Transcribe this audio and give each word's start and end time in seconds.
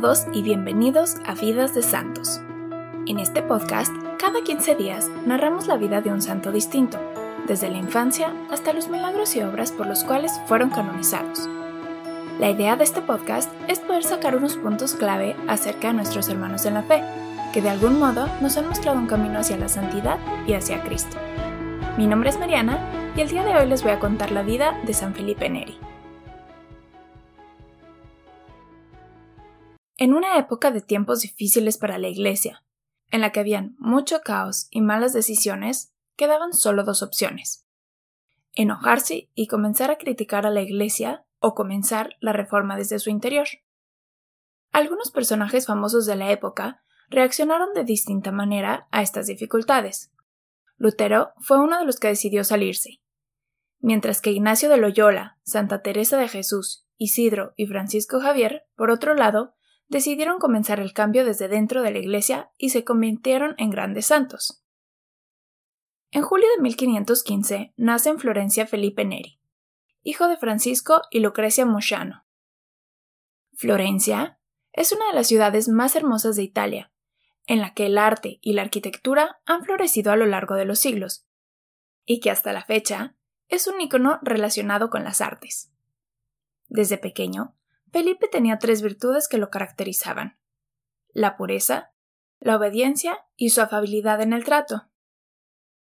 todos 0.00 0.26
y 0.32 0.42
bienvenidos 0.42 1.18
a 1.24 1.36
Vidas 1.36 1.72
de 1.72 1.80
Santos. 1.80 2.40
En 3.06 3.20
este 3.20 3.42
podcast, 3.42 3.94
cada 4.18 4.42
15 4.42 4.74
días 4.74 5.08
narramos 5.24 5.68
la 5.68 5.76
vida 5.76 6.00
de 6.00 6.10
un 6.10 6.20
santo 6.20 6.50
distinto, 6.50 6.98
desde 7.46 7.70
la 7.70 7.78
infancia 7.78 8.34
hasta 8.50 8.72
los 8.72 8.88
milagros 8.88 9.36
y 9.36 9.42
obras 9.42 9.70
por 9.70 9.86
los 9.86 10.02
cuales 10.02 10.32
fueron 10.48 10.70
canonizados. 10.70 11.48
La 12.40 12.50
idea 12.50 12.74
de 12.74 12.82
este 12.82 13.02
podcast 13.02 13.52
es 13.68 13.78
poder 13.78 14.02
sacar 14.02 14.34
unos 14.34 14.56
puntos 14.56 14.96
clave 14.96 15.36
acerca 15.46 15.86
de 15.86 15.94
nuestros 15.94 16.28
hermanos 16.28 16.66
en 16.66 16.74
la 16.74 16.82
fe, 16.82 17.00
que 17.52 17.62
de 17.62 17.70
algún 17.70 18.00
modo 18.00 18.26
nos 18.40 18.56
han 18.56 18.66
mostrado 18.66 18.98
un 18.98 19.06
camino 19.06 19.38
hacia 19.38 19.56
la 19.58 19.68
santidad 19.68 20.18
y 20.44 20.54
hacia 20.54 20.82
Cristo. 20.82 21.18
Mi 21.96 22.08
nombre 22.08 22.30
es 22.30 22.40
Mariana 22.40 22.80
y 23.14 23.20
el 23.20 23.28
día 23.28 23.44
de 23.44 23.54
hoy 23.54 23.68
les 23.68 23.84
voy 23.84 23.92
a 23.92 24.00
contar 24.00 24.32
la 24.32 24.42
vida 24.42 24.76
de 24.84 24.92
San 24.92 25.14
Felipe 25.14 25.48
Neri. 25.48 25.78
En 29.96 30.12
una 30.12 30.38
época 30.38 30.72
de 30.72 30.80
tiempos 30.80 31.20
difíciles 31.20 31.78
para 31.78 31.98
la 31.98 32.08
Iglesia, 32.08 32.64
en 33.10 33.20
la 33.20 33.30
que 33.30 33.40
habían 33.40 33.76
mucho 33.78 34.22
caos 34.22 34.66
y 34.70 34.80
malas 34.80 35.12
decisiones, 35.12 35.92
quedaban 36.16 36.52
solo 36.52 36.82
dos 36.82 37.02
opciones. 37.02 37.64
Enojarse 38.54 39.30
y 39.34 39.46
comenzar 39.46 39.90
a 39.92 39.98
criticar 39.98 40.46
a 40.46 40.50
la 40.50 40.62
Iglesia 40.62 41.24
o 41.38 41.54
comenzar 41.54 42.16
la 42.20 42.32
reforma 42.32 42.76
desde 42.76 42.98
su 42.98 43.10
interior. 43.10 43.46
Algunos 44.72 45.12
personajes 45.12 45.66
famosos 45.66 46.06
de 46.06 46.16
la 46.16 46.32
época 46.32 46.82
reaccionaron 47.08 47.72
de 47.74 47.84
distinta 47.84 48.32
manera 48.32 48.88
a 48.90 49.02
estas 49.02 49.26
dificultades. 49.26 50.10
Lutero 50.76 51.32
fue 51.38 51.60
uno 51.60 51.78
de 51.78 51.84
los 51.84 52.00
que 52.00 52.08
decidió 52.08 52.42
salirse, 52.42 53.00
mientras 53.78 54.20
que 54.20 54.32
Ignacio 54.32 54.68
de 54.68 54.78
Loyola, 54.78 55.38
Santa 55.44 55.82
Teresa 55.82 56.16
de 56.16 56.28
Jesús, 56.28 56.84
Isidro 56.96 57.52
y 57.56 57.66
Francisco 57.66 58.20
Javier, 58.20 58.66
por 58.74 58.90
otro 58.90 59.14
lado, 59.14 59.54
decidieron 59.88 60.38
comenzar 60.38 60.80
el 60.80 60.92
cambio 60.92 61.24
desde 61.24 61.48
dentro 61.48 61.82
de 61.82 61.90
la 61.90 61.98
Iglesia 61.98 62.50
y 62.56 62.70
se 62.70 62.84
convirtieron 62.84 63.54
en 63.58 63.70
grandes 63.70 64.06
santos. 64.06 64.64
En 66.10 66.22
julio 66.22 66.46
de 66.56 66.62
1515 66.62 67.74
nace 67.76 68.08
en 68.08 68.18
Florencia 68.18 68.66
Felipe 68.66 69.04
Neri, 69.04 69.40
hijo 70.02 70.28
de 70.28 70.36
Francisco 70.36 71.02
y 71.10 71.20
Lucrecia 71.20 71.66
Mosciano. 71.66 72.24
Florencia 73.54 74.38
es 74.72 74.92
una 74.92 75.06
de 75.08 75.14
las 75.14 75.26
ciudades 75.26 75.68
más 75.68 75.96
hermosas 75.96 76.36
de 76.36 76.42
Italia, 76.42 76.92
en 77.46 77.60
la 77.60 77.74
que 77.74 77.86
el 77.86 77.98
arte 77.98 78.38
y 78.40 78.52
la 78.52 78.62
arquitectura 78.62 79.40
han 79.44 79.64
florecido 79.64 80.12
a 80.12 80.16
lo 80.16 80.26
largo 80.26 80.54
de 80.54 80.64
los 80.64 80.78
siglos, 80.78 81.26
y 82.04 82.20
que 82.20 82.30
hasta 82.30 82.52
la 82.52 82.64
fecha 82.64 83.16
es 83.48 83.66
un 83.66 83.80
icono 83.80 84.18
relacionado 84.22 84.90
con 84.90 85.04
las 85.04 85.20
artes. 85.20 85.72
Desde 86.68 86.98
pequeño, 86.98 87.56
Felipe 87.94 88.26
tenía 88.26 88.58
tres 88.58 88.82
virtudes 88.82 89.28
que 89.28 89.38
lo 89.38 89.50
caracterizaban 89.50 90.36
la 91.12 91.36
pureza, 91.36 91.92
la 92.40 92.56
obediencia 92.56 93.24
y 93.36 93.50
su 93.50 93.60
afabilidad 93.60 94.20
en 94.20 94.32
el 94.32 94.42
trato. 94.42 94.88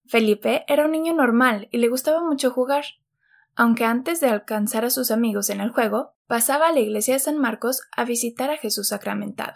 Felipe 0.04 0.66
era 0.68 0.84
un 0.84 0.90
niño 0.92 1.14
normal 1.14 1.68
y 1.72 1.78
le 1.78 1.88
gustaba 1.88 2.22
mucho 2.22 2.50
jugar, 2.50 2.84
aunque 3.54 3.86
antes 3.86 4.20
de 4.20 4.28
alcanzar 4.28 4.84
a 4.84 4.90
sus 4.90 5.10
amigos 5.10 5.48
en 5.48 5.62
el 5.62 5.70
juego, 5.70 6.14
pasaba 6.26 6.68
a 6.68 6.72
la 6.72 6.80
iglesia 6.80 7.14
de 7.14 7.20
San 7.20 7.38
Marcos 7.38 7.80
a 7.96 8.04
visitar 8.04 8.50
a 8.50 8.58
Jesús 8.58 8.88
sacramentado. 8.88 9.54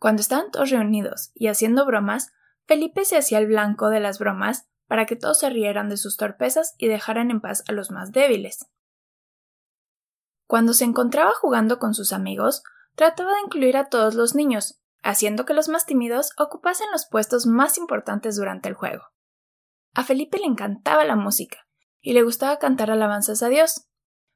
Cuando 0.00 0.22
estaban 0.22 0.50
todos 0.50 0.70
reunidos 0.70 1.30
y 1.34 1.46
haciendo 1.46 1.86
bromas, 1.86 2.32
Felipe 2.66 3.04
se 3.04 3.16
hacía 3.16 3.38
el 3.38 3.46
blanco 3.46 3.90
de 3.90 4.00
las 4.00 4.18
bromas 4.18 4.66
para 4.88 5.06
que 5.06 5.14
todos 5.14 5.38
se 5.38 5.50
rieran 5.50 5.88
de 5.88 5.98
sus 5.98 6.16
torpezas 6.16 6.74
y 6.78 6.88
dejaran 6.88 7.30
en 7.30 7.40
paz 7.40 7.62
a 7.68 7.72
los 7.72 7.92
más 7.92 8.10
débiles. 8.10 8.66
Cuando 10.52 10.74
se 10.74 10.84
encontraba 10.84 11.32
jugando 11.32 11.78
con 11.78 11.94
sus 11.94 12.12
amigos, 12.12 12.62
trataba 12.94 13.32
de 13.32 13.40
incluir 13.40 13.74
a 13.78 13.88
todos 13.88 14.14
los 14.14 14.34
niños, 14.34 14.82
haciendo 15.02 15.46
que 15.46 15.54
los 15.54 15.70
más 15.70 15.86
tímidos 15.86 16.32
ocupasen 16.36 16.88
los 16.92 17.06
puestos 17.06 17.46
más 17.46 17.78
importantes 17.78 18.36
durante 18.36 18.68
el 18.68 18.74
juego. 18.74 19.02
A 19.94 20.04
Felipe 20.04 20.36
le 20.36 20.44
encantaba 20.44 21.06
la 21.06 21.16
música, 21.16 21.66
y 22.02 22.12
le 22.12 22.22
gustaba 22.22 22.58
cantar 22.58 22.90
alabanzas 22.90 23.42
a 23.42 23.48
Dios. 23.48 23.88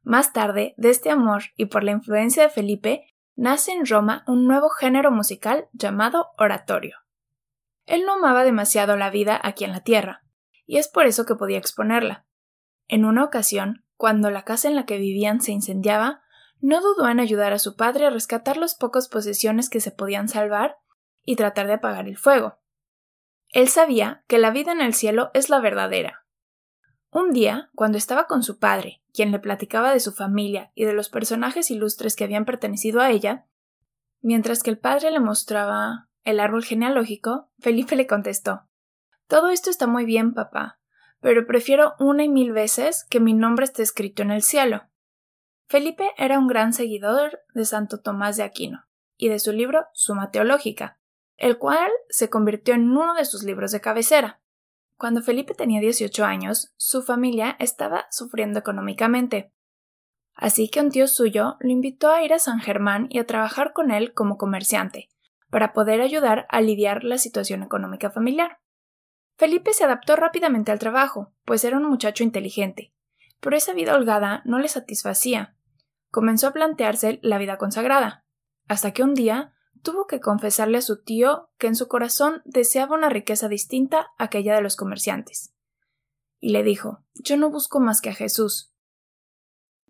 Más 0.03 0.33
tarde, 0.33 0.73
de 0.79 0.89
este 0.89 1.11
amor 1.11 1.43
y 1.55 1.67
por 1.67 1.85
la 1.85 1.91
influencia 1.91 2.45
de 2.45 2.49
Felipe, 2.49 3.15
nace 3.35 3.73
en 3.73 3.85
Roma 3.85 4.25
un 4.27 4.47
nuevo 4.47 4.71
género 4.71 5.11
musical 5.11 5.69
llamado 5.75 6.29
oratorio. 6.39 6.97
Él 7.85 8.07
no 8.07 8.15
amaba 8.15 8.43
demasiado 8.45 8.97
la 8.97 9.11
vida 9.11 9.39
aquí 9.43 9.65
en 9.65 9.73
la 9.73 9.81
tierra, 9.81 10.25
y 10.65 10.79
es 10.79 10.89
por 10.89 11.05
eso 11.05 11.27
que 11.27 11.35
podía 11.35 11.59
exponerla. 11.59 12.25
En 12.89 13.05
una 13.05 13.23
ocasión, 13.23 13.85
cuando 13.97 14.31
la 14.31 14.43
casa 14.43 14.69
en 14.69 14.77
la 14.77 14.87
que 14.87 14.99
vivían 14.99 15.41
se 15.41 15.53
incendiaba, 15.53 16.23
no 16.61 16.81
dudó 16.81 17.09
en 17.09 17.21
ayudar 17.21 17.53
a 17.53 17.59
su 17.59 17.77
padre 17.77 18.07
a 18.07 18.11
rescatar 18.11 18.57
las 18.57 18.75
pocas 18.75 19.09
posesiones 19.09 19.69
que 19.69 19.81
se 19.81 19.91
podían 19.91 20.29
salvar 20.29 20.79
y 21.25 21.37
tratar 21.37 21.67
de 21.67 21.75
apagar 21.75 22.09
el 22.09 22.17
fuego. 22.17 22.59
Él 23.51 23.69
sabía 23.69 24.25
que 24.27 24.39
la 24.39 24.51
vida 24.51 24.73
en 24.73 24.81
el 24.81 24.95
cielo 24.95 25.31
es 25.35 25.51
la 25.51 25.61
verdadera. 25.61 26.25
Un 27.11 27.31
día, 27.31 27.71
cuando 27.75 27.99
estaba 27.99 28.27
con 28.27 28.43
su 28.43 28.59
padre, 28.59 29.03
quien 29.13 29.33
le 29.33 29.39
platicaba 29.39 29.93
de 29.93 30.01
su 30.01 30.13
familia 30.13 30.73
y 30.75 30.85
de 30.85 30.93
los 30.93 31.09
personajes 31.09 31.71
ilustres 31.71 32.17
que 32.17 32.25
habían 32.25 32.45
pertenecido 32.45 33.01
a 33.01 33.11
ella, 33.11 33.47
mientras 34.21 34.63
que 34.63 34.71
el 34.71 34.79
padre 34.79 35.11
le 35.11 35.21
mostraba 35.21 36.09
el 36.25 36.41
árbol 36.41 36.65
genealógico, 36.65 37.49
Felipe 37.59 37.97
le 37.97 38.07
contestó 38.07 38.69
Todo 39.29 39.49
esto 39.49 39.71
está 39.71 39.87
muy 39.87 40.05
bien, 40.05 40.35
papá, 40.35 40.79
pero 41.21 41.47
prefiero 41.47 41.95
una 41.99 42.25
y 42.25 42.29
mil 42.29 42.53
veces 42.53 43.05
que 43.09 43.21
mi 43.21 43.35
nombre 43.35 43.65
esté 43.65 43.83
escrito 43.83 44.23
en 44.23 44.31
el 44.31 44.43
cielo. 44.43 44.89
Felipe 45.69 46.13
era 46.17 46.39
un 46.39 46.47
gran 46.47 46.73
seguidor 46.73 47.41
de 47.55 47.65
Santo 47.65 48.01
Tomás 48.01 48.37
de 48.37 48.45
Aquino 48.45 48.87
y 49.17 49.29
de 49.29 49.39
su 49.39 49.53
libro 49.53 49.87
Suma 49.93 50.31
Teológica, 50.31 50.99
el 51.37 51.59
cual 51.59 51.91
se 52.09 52.31
convirtió 52.31 52.75
en 52.75 52.91
uno 52.91 53.15
de 53.15 53.25
sus 53.25 53.43
libros 53.43 53.73
de 53.73 53.81
cabecera. 53.81 54.41
Cuando 54.97 55.23
Felipe 55.23 55.55
tenía 55.55 55.81
18 55.81 56.25
años, 56.25 56.73
su 56.77 57.03
familia 57.03 57.57
estaba 57.59 58.07
sufriendo 58.11 58.59
económicamente. 58.59 59.53
Así 60.35 60.69
que 60.69 60.81
un 60.81 60.91
tío 60.91 61.07
suyo 61.07 61.57
lo 61.61 61.71
invitó 61.71 62.11
a 62.11 62.23
ir 62.23 62.33
a 62.33 62.39
San 62.39 62.61
Germán 62.61 63.07
y 63.11 63.19
a 63.19 63.27
trabajar 63.27 63.73
con 63.73 63.91
él 63.91 64.15
como 64.15 64.39
comerciante, 64.39 65.09
para 65.51 65.73
poder 65.73 66.01
ayudar 66.01 66.47
a 66.51 66.61
lidiar 66.61 67.05
la 67.05 67.19
situación 67.19 67.63
económica 67.63 68.11
familiar. 68.11 68.61
Felipe 69.37 69.73
se 69.75 69.85
adaptó 69.85 70.17
rápidamente 70.17 70.73
al 70.73 70.79
trabajo, 70.79 71.33
pues 71.45 71.65
era 71.65 71.77
un 71.77 71.85
muchacho 71.85 72.25
inteligente, 72.25 72.95
pero 73.41 73.57
esa 73.57 73.75
vida 73.75 73.95
holgada 73.95 74.43
no 74.45 74.59
le 74.59 74.69
satisfacía. 74.69 75.57
Comenzó 76.11 76.49
a 76.49 76.53
plantearse 76.53 77.19
la 77.23 77.37
vida 77.37 77.59
consagrada, 77.59 78.25
hasta 78.67 78.93
que 78.93 79.03
un 79.03 79.15
día 79.15 79.53
tuvo 79.83 80.07
que 80.07 80.21
confesarle 80.21 80.79
a 80.79 80.83
su 80.83 81.03
tío 81.03 81.51
que 81.59 81.67
en 81.67 81.77
su 81.77 81.87
corazón 81.87 82.43
deseaba 82.45 82.97
una 82.97 83.11
riqueza 83.11 83.49
distinta 83.49 84.09
a 84.19 84.25
aquella 84.25 84.55
de 84.55 84.63
los 84.63 84.75
comerciantes. 84.75 85.55
Y 86.41 86.51
le 86.51 86.63
dijo 86.63 87.05
Yo 87.15 87.37
no 87.37 87.51
busco 87.51 87.79
más 87.79 88.01
que 88.01 88.11
a 88.11 88.15
Jesús. 88.15 88.73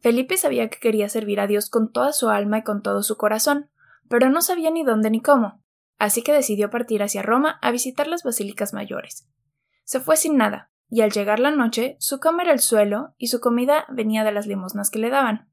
Felipe 0.01 0.37
sabía 0.37 0.69
que 0.69 0.79
quería 0.79 1.09
servir 1.09 1.41
a 1.41 1.47
Dios 1.47 1.71
con 1.71 1.93
toda 1.93 2.13
su 2.13 2.29
alma 2.29 2.59
y 2.59 2.63
con 2.63 2.83
todo 2.83 3.03
su 3.03 3.17
corazón, 3.17 3.71
pero 4.09 4.29
no 4.29 4.43
sabía 4.43 4.71
ni 4.71 4.85
dónde 4.85 5.11
ni 5.11 5.23
cómo, 5.23 5.65
así 5.99 6.23
que 6.23 6.33
decidió 6.33 6.71
partir 6.71 7.03
hacia 7.03 7.23
Roma 7.23 7.59
a 7.63 7.71
visitar 7.71 8.07
las 8.07 8.23
basílicas 8.23 8.73
mayores. 8.73 9.29
Se 9.85 10.01
fue 10.01 10.17
sin 10.17 10.37
nada, 10.37 10.71
y 10.89 11.01
al 11.01 11.11
llegar 11.11 11.41
la 11.41 11.51
noche, 11.51 11.97
su 11.99 12.21
cama 12.21 12.43
era 12.43 12.53
el 12.53 12.61
suelo 12.61 13.15
y 13.19 13.29
su 13.29 13.41
comida 13.41 13.87
venía 13.89 14.25
de 14.25 14.33
las 14.33 14.47
limosnas 14.47 14.91
que 14.91 14.99
le 14.99 15.11
daban. 15.11 15.51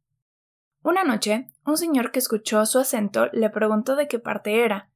Una 0.82 1.04
noche, 1.04 1.48
un 1.66 1.78
señor 1.78 2.12
que 2.12 2.20
escuchó 2.20 2.66
su 2.66 2.80
acento 2.80 3.28
le 3.32 3.50
preguntó 3.50 3.96
de 3.96 4.08
qué 4.08 4.20
parte 4.20 4.64
era, 4.64 4.90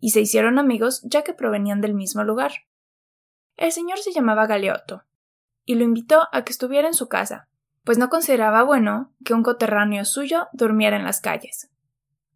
y 0.00 0.10
se 0.10 0.20
hicieron 0.20 0.58
amigos 0.58 1.02
ya 1.04 1.22
que 1.22 1.34
provenían 1.34 1.80
del 1.80 1.94
mismo 1.94 2.24
lugar. 2.24 2.52
El 3.56 3.72
señor 3.72 3.98
se 3.98 4.12
llamaba 4.12 4.46
Galeotto, 4.46 5.04
y 5.64 5.74
lo 5.74 5.84
invitó 5.84 6.28
a 6.32 6.44
que 6.44 6.52
estuviera 6.52 6.88
en 6.88 6.94
su 6.94 7.08
casa, 7.08 7.48
pues 7.84 7.98
no 7.98 8.08
consideraba 8.08 8.62
bueno 8.62 9.12
que 9.24 9.34
un 9.34 9.42
coterráneo 9.42 10.04
suyo 10.04 10.48
durmiera 10.52 10.96
en 10.96 11.04
las 11.04 11.20
calles. 11.20 11.70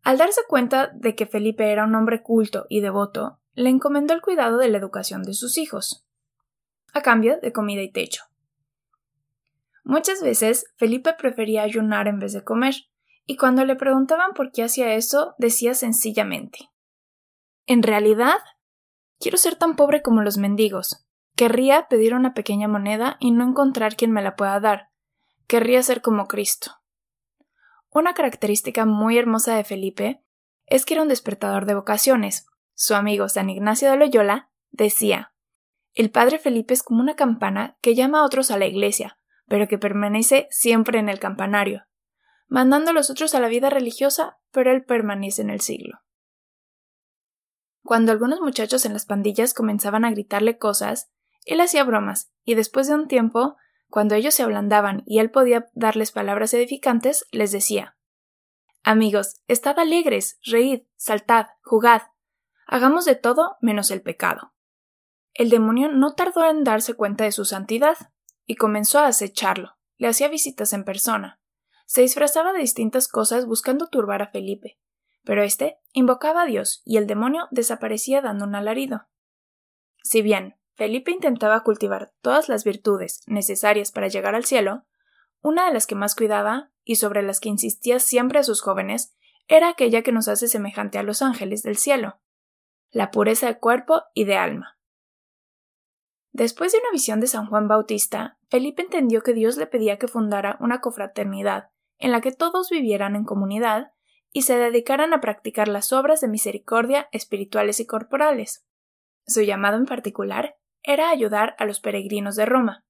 Al 0.02 0.18
darse 0.18 0.40
cuenta 0.48 0.88
de 0.88 1.14
que 1.14 1.26
Felipe 1.26 1.70
era 1.70 1.84
un 1.84 1.94
hombre 1.94 2.22
culto 2.22 2.66
y 2.68 2.80
devoto, 2.80 3.40
le 3.54 3.70
encomendó 3.70 4.14
el 4.14 4.22
cuidado 4.22 4.58
de 4.58 4.68
la 4.68 4.78
educación 4.78 5.22
de 5.22 5.34
sus 5.34 5.58
hijos 5.58 6.06
a 6.92 7.00
cambio 7.00 7.38
de 7.40 7.52
comida 7.52 7.82
y 7.82 7.90
techo. 7.90 8.24
Muchas 9.84 10.22
veces 10.22 10.66
Felipe 10.76 11.14
prefería 11.18 11.62
ayunar 11.62 12.06
en 12.06 12.18
vez 12.18 12.32
de 12.32 12.44
comer, 12.44 12.74
y 13.24 13.36
cuando 13.36 13.64
le 13.64 13.76
preguntaban 13.76 14.32
por 14.34 14.52
qué 14.52 14.64
hacía 14.64 14.94
eso, 14.94 15.34
decía 15.38 15.74
sencillamente 15.74 16.70
En 17.66 17.82
realidad, 17.82 18.38
quiero 19.18 19.38
ser 19.38 19.56
tan 19.56 19.76
pobre 19.76 20.02
como 20.02 20.22
los 20.22 20.38
mendigos. 20.38 21.06
Querría 21.34 21.86
pedir 21.88 22.14
una 22.14 22.34
pequeña 22.34 22.68
moneda 22.68 23.16
y 23.20 23.30
no 23.30 23.44
encontrar 23.44 23.96
quien 23.96 24.10
me 24.10 24.22
la 24.22 24.36
pueda 24.36 24.60
dar. 24.60 24.90
Querría 25.46 25.82
ser 25.82 26.02
como 26.02 26.26
Cristo. 26.26 26.81
Una 27.92 28.14
característica 28.14 28.86
muy 28.86 29.18
hermosa 29.18 29.54
de 29.54 29.64
Felipe 29.64 30.24
es 30.66 30.84
que 30.84 30.94
era 30.94 31.02
un 31.02 31.08
despertador 31.08 31.66
de 31.66 31.74
vocaciones. 31.74 32.46
Su 32.74 32.94
amigo 32.94 33.28
San 33.28 33.50
Ignacio 33.50 33.90
de 33.90 33.96
Loyola 33.96 34.50
decía 34.70 35.32
el 35.94 36.10
padre 36.10 36.38
Felipe 36.38 36.72
es 36.72 36.82
como 36.82 37.02
una 37.02 37.16
campana 37.16 37.76
que 37.82 37.94
llama 37.94 38.20
a 38.20 38.24
otros 38.24 38.50
a 38.50 38.58
la 38.58 38.66
iglesia, 38.66 39.18
pero 39.46 39.68
que 39.68 39.78
permanece 39.78 40.48
siempre 40.50 40.98
en 40.98 41.08
el 41.08 41.18
campanario. 41.18 41.86
mandando 42.48 42.90
a 42.90 42.92
los 42.92 43.08
otros 43.08 43.34
a 43.34 43.40
la 43.40 43.48
vida 43.48 43.70
religiosa, 43.70 44.38
pero 44.50 44.72
él 44.72 44.84
permanece 44.84 45.40
en 45.40 45.48
el 45.48 45.62
siglo. 45.62 46.00
Cuando 47.82 48.12
algunos 48.12 48.42
muchachos 48.42 48.84
en 48.84 48.92
las 48.92 49.06
pandillas 49.06 49.54
comenzaban 49.54 50.04
a 50.04 50.10
gritarle 50.10 50.58
cosas, 50.58 51.10
él 51.46 51.62
hacía 51.62 51.82
bromas, 51.82 52.30
y 52.44 52.54
después 52.54 52.88
de 52.88 52.94
un 52.94 53.08
tiempo, 53.08 53.56
cuando 53.92 54.14
ellos 54.14 54.34
se 54.34 54.42
ablandaban 54.42 55.02
y 55.06 55.18
él 55.18 55.30
podía 55.30 55.68
darles 55.74 56.12
palabras 56.12 56.54
edificantes, 56.54 57.26
les 57.30 57.52
decía 57.52 57.98
Amigos, 58.82 59.36
estad 59.48 59.78
alegres, 59.78 60.38
reíd, 60.44 60.84
saltad, 60.96 61.48
jugad. 61.62 62.02
Hagamos 62.66 63.04
de 63.04 63.16
todo 63.16 63.58
menos 63.60 63.90
el 63.90 64.00
pecado. 64.00 64.54
El 65.34 65.50
demonio 65.50 65.88
no 65.92 66.14
tardó 66.14 66.48
en 66.48 66.64
darse 66.64 66.94
cuenta 66.94 67.24
de 67.24 67.32
su 67.32 67.44
santidad, 67.44 67.96
y 68.46 68.56
comenzó 68.56 68.98
a 68.98 69.08
acecharlo. 69.08 69.76
Le 69.98 70.08
hacía 70.08 70.28
visitas 70.28 70.72
en 70.72 70.84
persona. 70.84 71.40
Se 71.84 72.00
disfrazaba 72.00 72.54
de 72.54 72.60
distintas 72.60 73.08
cosas 73.08 73.44
buscando 73.44 73.88
turbar 73.88 74.22
a 74.22 74.30
Felipe, 74.30 74.80
pero 75.22 75.42
éste 75.42 75.78
invocaba 75.92 76.42
a 76.42 76.46
Dios 76.46 76.80
y 76.86 76.96
el 76.96 77.06
demonio 77.06 77.46
desaparecía 77.50 78.22
dando 78.22 78.46
un 78.46 78.54
alarido. 78.54 79.06
Si 80.02 80.22
bien 80.22 80.56
Felipe 80.82 81.12
intentaba 81.12 81.62
cultivar 81.62 82.10
todas 82.22 82.48
las 82.48 82.64
virtudes 82.64 83.22
necesarias 83.28 83.92
para 83.92 84.08
llegar 84.08 84.34
al 84.34 84.44
cielo, 84.44 84.84
una 85.40 85.64
de 85.64 85.72
las 85.72 85.86
que 85.86 85.94
más 85.94 86.16
cuidaba, 86.16 86.72
y 86.82 86.96
sobre 86.96 87.22
las 87.22 87.38
que 87.38 87.50
insistía 87.50 88.00
siempre 88.00 88.40
a 88.40 88.42
sus 88.42 88.62
jóvenes, 88.62 89.14
era 89.46 89.68
aquella 89.68 90.02
que 90.02 90.10
nos 90.10 90.26
hace 90.26 90.48
semejante 90.48 90.98
a 90.98 91.04
los 91.04 91.22
ángeles 91.22 91.62
del 91.62 91.76
cielo, 91.76 92.18
la 92.90 93.12
pureza 93.12 93.46
de 93.46 93.60
cuerpo 93.60 94.02
y 94.12 94.24
de 94.24 94.34
alma. 94.34 94.76
Después 96.32 96.72
de 96.72 96.78
una 96.78 96.90
visión 96.90 97.20
de 97.20 97.28
San 97.28 97.46
Juan 97.46 97.68
Bautista, 97.68 98.40
Felipe 98.50 98.82
entendió 98.82 99.22
que 99.22 99.34
Dios 99.34 99.58
le 99.58 99.68
pedía 99.68 100.00
que 100.00 100.08
fundara 100.08 100.56
una 100.58 100.80
confraternidad 100.80 101.70
en 101.98 102.10
la 102.10 102.20
que 102.20 102.32
todos 102.32 102.70
vivieran 102.70 103.14
en 103.14 103.22
comunidad 103.22 103.92
y 104.32 104.42
se 104.42 104.56
dedicaran 104.56 105.14
a 105.14 105.20
practicar 105.20 105.68
las 105.68 105.92
obras 105.92 106.20
de 106.20 106.26
misericordia 106.26 107.08
espirituales 107.12 107.78
y 107.78 107.86
corporales. 107.86 108.66
Su 109.28 109.42
llamado 109.42 109.76
en 109.76 109.86
particular 109.86 110.56
era 110.82 111.10
ayudar 111.10 111.54
a 111.58 111.64
los 111.64 111.80
peregrinos 111.80 112.36
de 112.36 112.46
Roma. 112.46 112.84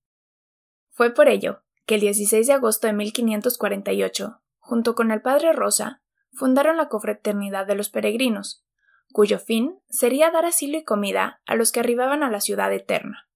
Fue 0.91 1.13
por 1.13 1.29
ello 1.29 1.63
que 1.87 1.97
el 1.97 2.01
16 2.01 2.47
de 2.47 2.53
agosto 2.53 2.87
de 2.87 2.93
1548, 2.93 4.41
junto 4.59 4.95
con 4.95 5.11
el 5.11 5.21
padre 5.21 5.53
Rosa, 5.53 6.03
fundaron 6.33 6.77
la 6.77 6.89
Confraternidad 6.89 7.67
de 7.67 7.75
los 7.75 7.91
Peregrinos, 7.91 8.65
cuyo 9.13 9.39
fin 9.39 9.79
sería 9.89 10.31
dar 10.31 10.47
asilo 10.47 10.79
y 10.79 10.85
comida 10.85 11.41
a 11.47 11.55
los 11.55 11.73
que 11.73 11.81
arribaban 11.81 12.23
a 12.23 12.31
la 12.31 12.41
ciudad 12.41 12.73
eterna. 12.73 13.29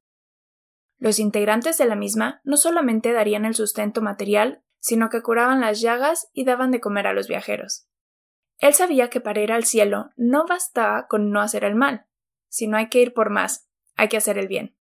Los 0.98 1.18
integrantes 1.18 1.76
de 1.76 1.84
la 1.84 1.96
misma 1.96 2.40
no 2.44 2.56
solamente 2.56 3.12
darían 3.12 3.44
el 3.44 3.54
sustento 3.54 4.00
material, 4.00 4.62
sino 4.78 5.10
que 5.10 5.22
curaban 5.22 5.60
las 5.60 5.80
llagas 5.80 6.30
y 6.32 6.44
daban 6.44 6.70
de 6.70 6.80
comer 6.80 7.06
a 7.06 7.12
los 7.12 7.28
viajeros. 7.28 7.86
Él 8.58 8.72
sabía 8.72 9.10
que 9.10 9.20
para 9.20 9.40
ir 9.42 9.52
al 9.52 9.64
cielo 9.64 10.10
no 10.16 10.46
bastaba 10.46 11.06
con 11.06 11.30
no 11.30 11.40
hacer 11.40 11.64
el 11.64 11.74
mal, 11.74 12.06
sino 12.48 12.78
hay 12.78 12.88
que 12.88 13.02
ir 13.02 13.12
por 13.12 13.28
más, 13.28 13.68
hay 13.96 14.08
que 14.08 14.16
hacer 14.16 14.38
el 14.38 14.48
bien. 14.48 14.76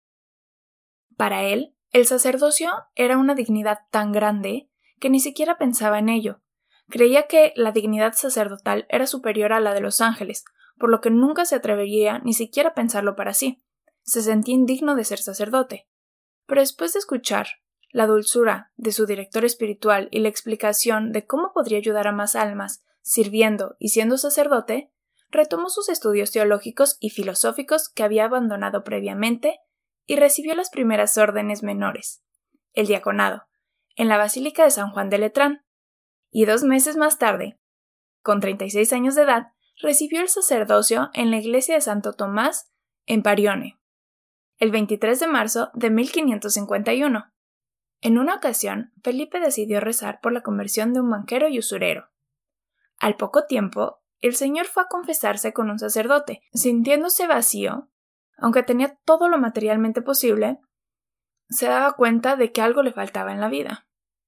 Para 1.15 1.43
él, 1.43 1.75
el 1.91 2.05
sacerdocio 2.05 2.71
era 2.95 3.17
una 3.17 3.35
dignidad 3.35 3.79
tan 3.91 4.11
grande 4.11 4.69
que 4.99 5.09
ni 5.09 5.19
siquiera 5.19 5.57
pensaba 5.57 5.99
en 5.99 6.09
ello. 6.09 6.41
Creía 6.89 7.27
que 7.27 7.53
la 7.55 7.71
dignidad 7.71 8.13
sacerdotal 8.13 8.85
era 8.89 9.07
superior 9.07 9.53
a 9.53 9.59
la 9.59 9.73
de 9.73 9.81
los 9.81 10.01
ángeles, 10.01 10.43
por 10.77 10.89
lo 10.89 11.01
que 11.01 11.11
nunca 11.11 11.45
se 11.45 11.55
atrevería 11.55 12.19
ni 12.19 12.33
siquiera 12.33 12.69
a 12.69 12.73
pensarlo 12.73 13.15
para 13.15 13.33
sí. 13.33 13.63
Se 14.01 14.21
sentía 14.21 14.55
indigno 14.55 14.95
de 14.95 15.05
ser 15.05 15.19
sacerdote. 15.19 15.87
Pero 16.45 16.61
después 16.61 16.93
de 16.93 16.99
escuchar 16.99 17.47
la 17.91 18.07
dulzura 18.07 18.71
de 18.75 18.91
su 18.91 19.05
director 19.05 19.45
espiritual 19.45 20.09
y 20.11 20.19
la 20.19 20.29
explicación 20.29 21.11
de 21.11 21.25
cómo 21.25 21.51
podría 21.53 21.77
ayudar 21.77 22.07
a 22.07 22.11
más 22.11 22.35
almas 22.35 22.83
sirviendo 23.01 23.75
y 23.79 23.89
siendo 23.89 24.17
sacerdote, 24.17 24.91
retomó 25.33 25.69
sus 25.69 25.89
estudios 25.89 26.31
teológicos 26.31 26.97
y 26.99 27.09
filosóficos 27.09 27.89
que 27.89 28.03
había 28.03 28.25
abandonado 28.25 28.83
previamente 28.83 29.59
y 30.05 30.15
recibió 30.15 30.55
las 30.55 30.69
primeras 30.69 31.17
órdenes 31.17 31.63
menores, 31.63 32.23
el 32.73 32.87
diaconado, 32.87 33.43
en 33.95 34.07
la 34.07 34.17
Basílica 34.17 34.63
de 34.63 34.71
San 34.71 34.91
Juan 34.91 35.09
de 35.09 35.17
Letrán, 35.17 35.65
y 36.31 36.45
dos 36.45 36.63
meses 36.63 36.97
más 36.97 37.19
tarde, 37.19 37.59
con 38.21 38.39
36 38.39 38.91
años 38.93 39.15
de 39.15 39.23
edad, 39.23 39.47
recibió 39.81 40.21
el 40.21 40.29
sacerdocio 40.29 41.09
en 41.13 41.29
la 41.29 41.37
iglesia 41.37 41.75
de 41.75 41.81
Santo 41.81 42.13
Tomás 42.13 42.71
en 43.05 43.21
Parione, 43.21 43.79
el 44.57 44.71
23 44.71 45.19
de 45.19 45.27
marzo 45.27 45.69
de 45.73 45.89
1551. 45.89 47.31
En 48.01 48.17
una 48.17 48.35
ocasión, 48.35 48.93
Felipe 49.03 49.39
decidió 49.39 49.79
rezar 49.79 50.19
por 50.21 50.31
la 50.31 50.41
conversión 50.41 50.93
de 50.93 51.01
un 51.01 51.09
banquero 51.09 51.47
y 51.47 51.59
usurero. 51.59 52.09
Al 52.99 53.15
poco 53.15 53.45
tiempo, 53.45 54.02
el 54.23 54.35
señor 54.35 54.67
fue 54.67 54.83
a 54.83 54.87
confesarse 54.87 55.51
con 55.51 55.69
un 55.69 55.79
sacerdote, 55.79 56.41
sintiéndose 56.53 57.27
vacío, 57.27 57.89
aunque 58.37 58.63
tenía 58.63 58.97
todo 59.03 59.27
lo 59.27 59.37
materialmente 59.37 60.01
posible, 60.01 60.59
se 61.49 61.67
daba 61.67 61.93
cuenta 61.93 62.37
de 62.37 62.53
que 62.53 62.61
algo 62.61 62.83
le 62.83 62.93
faltaba 62.93 63.33
en 63.33 63.41
la 63.41 63.49
vida. 63.49 63.85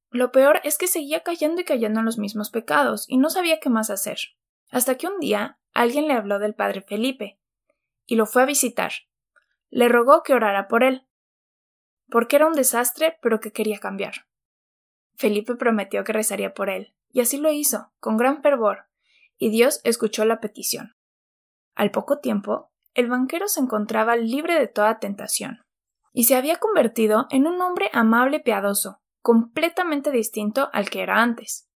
Lo 0.09 0.33
peor 0.33 0.59
es 0.65 0.77
que 0.77 0.87
seguía 0.87 1.21
cayendo 1.21 1.61
y 1.61 1.63
cayendo 1.63 2.01
en 2.01 2.05
los 2.05 2.17
mismos 2.17 2.49
pecados, 2.49 3.05
y 3.07 3.17
no 3.17 3.29
sabía 3.29 3.61
qué 3.61 3.69
más 3.69 3.89
hacer. 3.89 4.17
Hasta 4.69 4.95
que 4.95 5.07
un 5.07 5.17
día 5.21 5.59
alguien 5.73 6.09
le 6.09 6.13
habló 6.13 6.39
del 6.39 6.55
padre 6.55 6.81
Felipe, 6.81 7.39
y 8.05 8.15
lo 8.15 8.25
fue 8.25 8.41
a 8.41 8.45
visitar. 8.45 8.91
Le 9.69 9.87
rogó 9.87 10.23
que 10.23 10.33
orara 10.33 10.67
por 10.67 10.83
él, 10.83 11.07
porque 12.09 12.35
era 12.35 12.47
un 12.47 12.53
desastre, 12.53 13.17
pero 13.21 13.39
que 13.39 13.53
quería 13.53 13.79
cambiar. 13.79 14.27
Felipe 15.15 15.55
prometió 15.55 16.03
que 16.03 16.11
rezaría 16.11 16.53
por 16.53 16.69
él, 16.69 16.93
y 17.13 17.21
así 17.21 17.37
lo 17.37 17.49
hizo, 17.49 17.93
con 18.01 18.17
gran 18.17 18.41
fervor, 18.41 18.89
y 19.37 19.49
Dios 19.49 19.81
escuchó 19.83 20.25
la 20.25 20.39
petición. 20.39 20.95
Al 21.75 21.91
poco 21.91 22.19
tiempo, 22.19 22.71
el 22.93 23.09
banquero 23.09 23.47
se 23.47 23.59
encontraba 23.59 24.15
libre 24.15 24.57
de 24.57 24.67
toda 24.67 24.99
tentación, 24.99 25.59
y 26.13 26.23
se 26.23 26.35
había 26.35 26.57
convertido 26.57 27.27
en 27.29 27.45
un 27.45 27.61
hombre 27.61 27.89
amable 27.91 28.37
y 28.37 28.43
piadoso, 28.43 29.01
completamente 29.21 30.11
distinto 30.11 30.69
al 30.71 30.89
que 30.89 31.01
era 31.01 31.21
antes. 31.21 31.69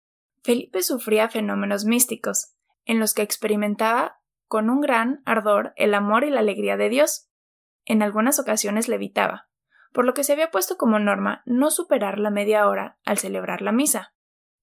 Felipe 0.44 0.84
sufría 0.84 1.30
fenómenos 1.30 1.86
místicos, 1.86 2.54
en 2.86 3.00
los 3.00 3.14
que 3.14 3.24
experimentaba 3.24 4.20
con 4.48 4.70
un 4.70 4.80
gran 4.80 5.22
ardor 5.26 5.74
el 5.76 5.94
amor 5.94 6.24
y 6.24 6.30
la 6.30 6.40
alegría 6.40 6.78
de 6.78 6.90
Dios. 6.90 7.30
En 7.86 8.02
algunas 8.02 8.40
ocasiones 8.40 8.88
levitaba, 8.88 9.50
por 9.92 10.06
lo 10.06 10.14
que 10.14 10.24
se 10.24 10.34
había 10.34 10.52
puesto 10.52 10.78
como 10.78 11.00
norma 11.00 11.42
no 11.46 11.72
superar 11.72 12.20
la 12.20 12.30
media 12.30 12.68
hora 12.68 13.00
al 13.04 13.18
celebrar 13.18 13.62
la 13.62 13.72
misa, 13.72 14.14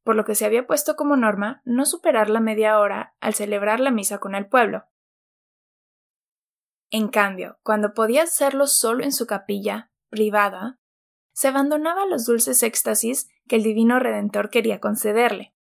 por 0.04 0.14
lo 0.14 0.24
que 0.24 0.34
se 0.34 0.44
había 0.44 0.66
puesto 0.66 0.94
como 0.94 1.16
norma 1.16 1.62
no 1.64 1.86
superar 1.86 2.30
la 2.30 2.40
media 2.40 2.78
hora 2.78 3.16
al 3.20 3.34
celebrar 3.34 3.80
la 3.80 3.90
misa 3.90 4.18
con 4.18 4.34
el 4.34 4.46
pueblo. 4.46 4.84
En 6.90 7.08
cambio, 7.08 7.58
cuando 7.62 7.94
podía 7.94 8.22
hacerlo 8.22 8.66
solo 8.66 9.02
en 9.02 9.12
su 9.12 9.26
capilla, 9.26 9.90
privada, 10.10 10.78
se 11.32 11.48
abandonaba 11.48 12.06
los 12.06 12.26
dulces 12.26 12.62
éxtasis 12.62 13.28
que 13.48 13.56
el 13.56 13.64
divino 13.64 13.98
Redentor 13.98 14.50
quería 14.50 14.78
concederle. 14.78 15.54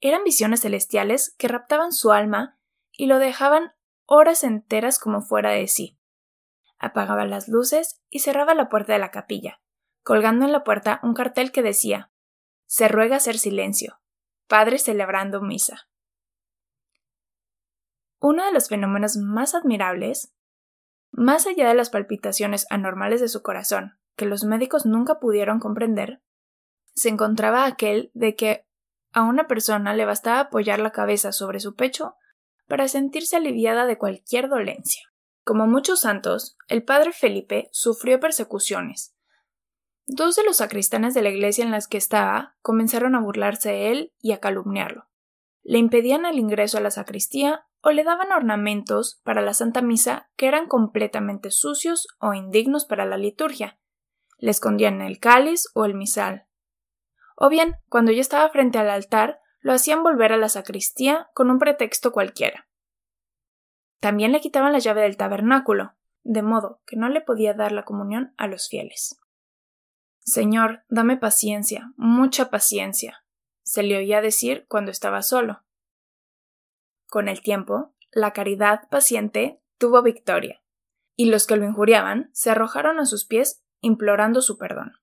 Eran 0.00 0.24
visiones 0.24 0.60
celestiales 0.60 1.34
que 1.38 1.48
raptaban 1.48 1.92
su 1.92 2.12
alma 2.12 2.58
y 2.92 3.06
lo 3.06 3.18
dejaban 3.18 3.72
horas 4.04 4.44
enteras 4.44 4.98
como 4.98 5.22
fuera 5.22 5.50
de 5.50 5.68
sí. 5.68 5.98
Apagaba 6.78 7.24
las 7.24 7.48
luces 7.48 8.02
y 8.10 8.18
cerraba 8.18 8.54
la 8.54 8.68
puerta 8.68 8.92
de 8.92 8.98
la 8.98 9.10
capilla, 9.10 9.62
colgando 10.02 10.44
en 10.44 10.52
la 10.52 10.64
puerta 10.64 11.00
un 11.02 11.14
cartel 11.14 11.52
que 11.52 11.62
decía 11.62 12.09
Se 12.70 12.86
ruega 12.86 13.16
hacer 13.16 13.36
silencio. 13.36 14.00
Padre 14.46 14.78
celebrando 14.78 15.42
misa. 15.42 15.88
Uno 18.20 18.44
de 18.46 18.52
los 18.52 18.68
fenómenos 18.68 19.16
más 19.16 19.56
admirables, 19.56 20.32
más 21.10 21.48
allá 21.48 21.66
de 21.66 21.74
las 21.74 21.90
palpitaciones 21.90 22.68
anormales 22.70 23.20
de 23.20 23.26
su 23.26 23.42
corazón, 23.42 23.98
que 24.14 24.24
los 24.24 24.44
médicos 24.44 24.86
nunca 24.86 25.18
pudieron 25.18 25.58
comprender, 25.58 26.22
se 26.94 27.08
encontraba 27.08 27.66
aquel 27.66 28.12
de 28.14 28.36
que 28.36 28.68
a 29.12 29.22
una 29.22 29.48
persona 29.48 29.92
le 29.92 30.04
bastaba 30.04 30.38
apoyar 30.38 30.78
la 30.78 30.92
cabeza 30.92 31.32
sobre 31.32 31.58
su 31.58 31.74
pecho 31.74 32.14
para 32.68 32.86
sentirse 32.86 33.34
aliviada 33.34 33.84
de 33.84 33.98
cualquier 33.98 34.48
dolencia. 34.48 35.02
Como 35.42 35.66
muchos 35.66 36.02
santos, 36.02 36.56
el 36.68 36.84
padre 36.84 37.10
Felipe 37.12 37.68
sufrió 37.72 38.20
persecuciones. 38.20 39.16
Dos 40.06 40.36
de 40.36 40.44
los 40.44 40.56
sacristanes 40.56 41.14
de 41.14 41.22
la 41.22 41.30
iglesia 41.30 41.64
en 41.64 41.70
las 41.70 41.86
que 41.86 41.98
estaba 41.98 42.56
comenzaron 42.62 43.14
a 43.14 43.20
burlarse 43.20 43.70
de 43.70 43.90
él 43.90 44.12
y 44.20 44.32
a 44.32 44.40
calumniarlo. 44.40 45.08
Le 45.62 45.78
impedían 45.78 46.26
el 46.26 46.38
ingreso 46.38 46.78
a 46.78 46.80
la 46.80 46.90
sacristía 46.90 47.66
o 47.82 47.90
le 47.90 48.04
daban 48.04 48.32
ornamentos 48.32 49.20
para 49.24 49.40
la 49.40 49.54
Santa 49.54 49.82
Misa 49.82 50.30
que 50.36 50.48
eran 50.48 50.66
completamente 50.66 51.50
sucios 51.50 52.08
o 52.18 52.34
indignos 52.34 52.84
para 52.84 53.06
la 53.06 53.16
liturgia. 53.16 53.78
Le 54.38 54.50
escondían 54.50 55.00
el 55.00 55.18
cáliz 55.18 55.68
o 55.74 55.84
el 55.84 55.94
misal, 55.94 56.46
o 57.42 57.48
bien, 57.48 57.76
cuando 57.88 58.12
ya 58.12 58.20
estaba 58.20 58.50
frente 58.50 58.76
al 58.76 58.90
altar, 58.90 59.40
lo 59.60 59.72
hacían 59.72 60.02
volver 60.02 60.34
a 60.34 60.36
la 60.36 60.50
sacristía 60.50 61.30
con 61.32 61.50
un 61.50 61.58
pretexto 61.58 62.12
cualquiera. 62.12 62.68
También 63.98 64.32
le 64.32 64.42
quitaban 64.42 64.72
la 64.72 64.78
llave 64.78 65.00
del 65.00 65.16
tabernáculo, 65.16 65.94
de 66.22 66.42
modo 66.42 66.82
que 66.86 66.96
no 66.96 67.08
le 67.08 67.22
podía 67.22 67.54
dar 67.54 67.72
la 67.72 67.84
comunión 67.84 68.34
a 68.36 68.46
los 68.46 68.68
fieles. 68.68 69.18
Señor, 70.30 70.84
dame 70.88 71.16
paciencia, 71.16 71.92
mucha 71.96 72.50
paciencia. 72.50 73.24
se 73.64 73.82
le 73.82 73.96
oía 73.96 74.20
decir 74.20 74.64
cuando 74.68 74.92
estaba 74.92 75.22
solo. 75.22 75.64
Con 77.08 77.28
el 77.28 77.40
tiempo, 77.40 77.96
la 78.12 78.32
caridad 78.32 78.88
paciente 78.90 79.60
tuvo 79.76 80.02
victoria, 80.02 80.62
y 81.16 81.26
los 81.26 81.48
que 81.48 81.56
lo 81.56 81.66
injuriaban 81.66 82.30
se 82.32 82.50
arrojaron 82.50 83.00
a 83.00 83.06
sus 83.06 83.24
pies 83.24 83.64
implorando 83.80 84.40
su 84.40 84.56
perdón. 84.56 85.00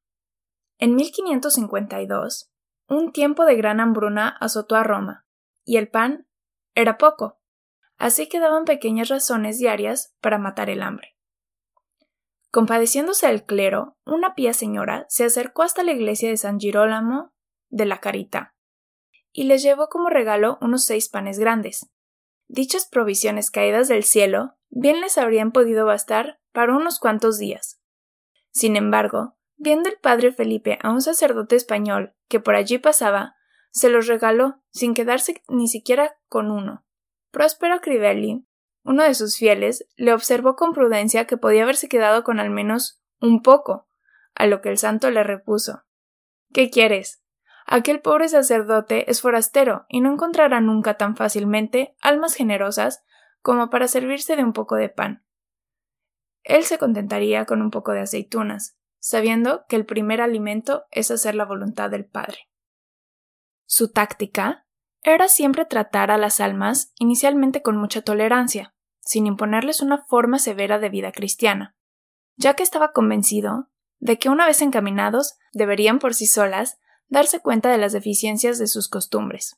En 0.77 0.95
1552, 0.95 2.49
un 2.87 3.11
tiempo 3.11 3.43
de 3.43 3.57
gran 3.57 3.81
hambruna 3.81 4.29
azotó 4.29 4.77
a 4.77 4.83
Roma, 4.83 5.25
y 5.65 5.75
el 5.75 5.89
pan 5.89 6.25
era 6.73 6.97
poco, 6.97 7.41
así 7.97 8.29
que 8.29 8.39
daban 8.39 8.63
pequeñas 8.63 9.09
razones 9.09 9.59
diarias 9.59 10.15
para 10.21 10.37
matar 10.37 10.69
el 10.69 10.81
hambre. 10.81 11.16
Compadeciéndose 12.57 13.27
del 13.27 13.45
clero, 13.45 13.99
una 14.03 14.33
pía 14.33 14.51
señora 14.51 15.05
se 15.09 15.25
acercó 15.25 15.61
hasta 15.61 15.83
la 15.83 15.91
iglesia 15.91 16.27
de 16.27 16.37
San 16.37 16.59
Girolamo 16.59 17.31
de 17.69 17.85
la 17.85 17.99
Carita 17.99 18.55
y 19.31 19.43
les 19.43 19.61
llevó 19.61 19.89
como 19.89 20.09
regalo 20.09 20.57
unos 20.59 20.83
seis 20.83 21.07
panes 21.07 21.37
grandes. 21.37 21.87
Dichas 22.47 22.87
provisiones 22.87 23.51
caídas 23.51 23.89
del 23.89 24.03
cielo 24.03 24.57
bien 24.69 25.01
les 25.01 25.19
habrían 25.19 25.51
podido 25.51 25.85
bastar 25.85 26.39
para 26.51 26.75
unos 26.75 26.97
cuantos 26.97 27.37
días. 27.37 27.79
Sin 28.49 28.75
embargo, 28.75 29.37
viendo 29.57 29.87
el 29.87 29.99
padre 29.99 30.31
Felipe 30.31 30.79
a 30.81 30.89
un 30.89 31.03
sacerdote 31.03 31.55
español 31.55 32.15
que 32.27 32.39
por 32.39 32.55
allí 32.55 32.79
pasaba, 32.79 33.35
se 33.69 33.89
los 33.89 34.07
regaló 34.07 34.63
sin 34.71 34.95
quedarse 34.95 35.43
ni 35.47 35.67
siquiera 35.67 36.17
con 36.27 36.49
uno. 36.49 36.87
Próspero 37.29 37.81
Crivelli, 37.81 38.46
uno 38.87 39.03
de 39.03 39.13
sus 39.15 39.37
fieles, 39.37 39.85
le 39.97 40.13
observó 40.13 40.55
con 40.55 40.71
prudencia 40.71 41.27
que 41.27 41.35
podía 41.35 41.63
haberse 41.63 41.89
quedado 41.89 42.23
con 42.23 42.39
al 42.39 42.49
menos 42.49 43.03
un 43.19 43.41
poco, 43.41 43.89
a 44.33 44.47
lo 44.47 44.61
que 44.61 44.69
el 44.69 44.77
santo 44.77 45.11
le 45.11 45.23
repuso 45.23 45.83
¿Qué 46.53 46.69
quieres? 46.69 47.21
Aquel 47.65 47.99
pobre 47.99 48.29
sacerdote 48.29 49.11
es 49.11 49.19
forastero 49.19 49.85
y 49.89 49.99
no 49.99 50.13
encontrará 50.13 50.61
nunca 50.61 50.93
tan 50.93 51.17
fácilmente 51.17 51.97
almas 51.99 52.33
generosas 52.33 53.03
como 53.41 53.69
para 53.69 53.89
servirse 53.89 54.37
de 54.37 54.45
un 54.45 54.53
poco 54.53 54.75
de 54.75 54.87
pan. 54.87 55.25
Él 56.43 56.63
se 56.63 56.77
contentaría 56.77 57.43
con 57.43 57.61
un 57.61 57.71
poco 57.71 57.91
de 57.91 57.99
aceitunas, 57.99 58.77
sabiendo 58.99 59.65
que 59.67 59.75
el 59.75 59.85
primer 59.85 60.21
alimento 60.21 60.85
es 60.91 61.11
hacer 61.11 61.35
la 61.35 61.43
voluntad 61.43 61.89
del 61.89 62.05
Padre. 62.05 62.49
Su 63.65 63.91
táctica 63.91 64.65
era 65.03 65.27
siempre 65.27 65.65
tratar 65.65 66.09
a 66.09 66.17
las 66.17 66.39
almas 66.39 66.93
inicialmente 66.95 67.61
con 67.61 67.75
mucha 67.75 68.01
tolerancia, 68.01 68.73
sin 69.07 69.25
imponerles 69.25 69.81
una 69.81 70.03
forma 70.03 70.37
severa 70.37 70.79
de 70.79 70.89
vida 70.89 71.13
cristiana, 71.13 71.75
ya 72.35 72.55
que 72.55 72.63
estaba 72.63 72.91
convencido 72.91 73.69
de 73.99 74.19
que 74.19 74.29
una 74.29 74.45
vez 74.45 74.61
encaminados 74.61 75.37
deberían 75.53 75.97
por 75.97 76.13
sí 76.13 76.27
solas 76.27 76.77
darse 77.07 77.39
cuenta 77.39 77.71
de 77.71 77.77
las 77.77 77.93
deficiencias 77.93 78.59
de 78.59 78.67
sus 78.67 78.89
costumbres. 78.89 79.57